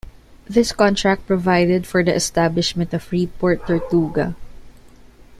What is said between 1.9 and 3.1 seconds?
the establishment of